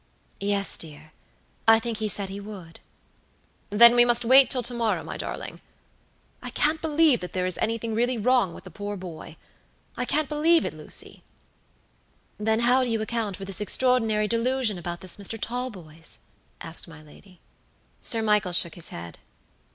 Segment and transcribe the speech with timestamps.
[0.39, 1.11] "Yes, dear.
[1.67, 2.79] I think he said he would."
[3.69, 5.61] "Then we must wait till to morrow, my darling.
[6.41, 7.93] I can't believe that there really is anything
[8.23, 9.35] wrong with the poor boyI
[10.07, 11.21] can't believe it, Lucy."
[12.39, 15.39] "Then how do you account for this extraordinary delusion about this Mr.
[15.39, 16.17] Talboys?"
[16.61, 17.39] asked my lady.
[18.01, 19.19] Sir Michael shook his head.